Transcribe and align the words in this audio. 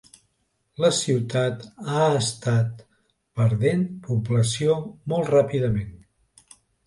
La 0.83 0.89
ciutat 0.99 1.61
ha 1.95 2.07
estat 2.21 2.81
perdent 3.41 3.85
població 4.07 4.79
molt 5.13 5.33
ràpidament. 5.35 5.93